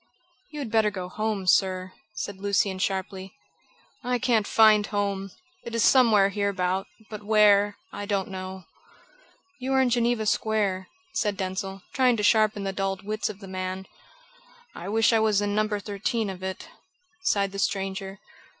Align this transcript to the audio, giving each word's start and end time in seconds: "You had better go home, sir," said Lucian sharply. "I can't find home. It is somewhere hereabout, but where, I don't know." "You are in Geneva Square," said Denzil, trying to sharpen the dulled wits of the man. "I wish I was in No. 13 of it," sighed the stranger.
"You 0.49 0.57
had 0.57 0.71
better 0.71 0.89
go 0.89 1.07
home, 1.09 1.45
sir," 1.45 1.93
said 2.15 2.37
Lucian 2.39 2.79
sharply. 2.79 3.35
"I 4.03 4.17
can't 4.17 4.47
find 4.47 4.87
home. 4.87 5.29
It 5.63 5.75
is 5.75 5.83
somewhere 5.83 6.29
hereabout, 6.29 6.87
but 7.11 7.21
where, 7.21 7.77
I 7.93 8.07
don't 8.07 8.29
know." 8.29 8.63
"You 9.59 9.73
are 9.73 9.79
in 9.79 9.91
Geneva 9.91 10.25
Square," 10.25 10.87
said 11.13 11.37
Denzil, 11.37 11.83
trying 11.93 12.17
to 12.17 12.23
sharpen 12.23 12.63
the 12.63 12.73
dulled 12.73 13.05
wits 13.05 13.29
of 13.29 13.41
the 13.41 13.47
man. 13.47 13.85
"I 14.73 14.89
wish 14.89 15.13
I 15.13 15.19
was 15.19 15.39
in 15.39 15.53
No. 15.53 15.67
13 15.67 16.31
of 16.31 16.41
it," 16.41 16.67
sighed 17.21 17.51
the 17.51 17.59
stranger. 17.59 18.19